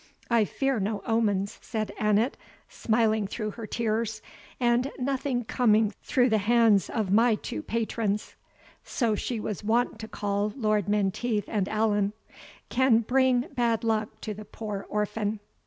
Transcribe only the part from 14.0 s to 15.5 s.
to the poor orphan."